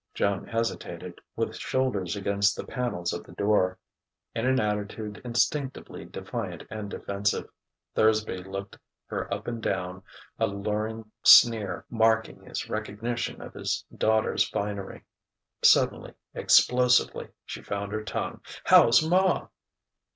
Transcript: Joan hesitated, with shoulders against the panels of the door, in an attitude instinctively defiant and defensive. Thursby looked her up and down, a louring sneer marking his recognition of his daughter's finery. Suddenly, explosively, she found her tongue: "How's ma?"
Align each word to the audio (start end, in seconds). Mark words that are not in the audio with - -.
Joan 0.15 0.47
hesitated, 0.47 1.21
with 1.35 1.55
shoulders 1.55 2.15
against 2.15 2.55
the 2.57 2.63
panels 2.65 3.13
of 3.13 3.23
the 3.23 3.33
door, 3.33 3.77
in 4.33 4.47
an 4.47 4.59
attitude 4.59 5.21
instinctively 5.23 6.05
defiant 6.05 6.63
and 6.71 6.89
defensive. 6.89 7.47
Thursby 7.93 8.37
looked 8.45 8.79
her 9.05 9.31
up 9.31 9.45
and 9.47 9.61
down, 9.61 10.01
a 10.39 10.47
louring 10.47 11.11
sneer 11.21 11.85
marking 11.87 12.43
his 12.43 12.67
recognition 12.67 13.43
of 13.43 13.53
his 13.53 13.85
daughter's 13.95 14.49
finery. 14.49 15.03
Suddenly, 15.61 16.15
explosively, 16.33 17.27
she 17.45 17.61
found 17.61 17.91
her 17.91 18.03
tongue: 18.03 18.41
"How's 18.63 19.07
ma?" 19.07 19.49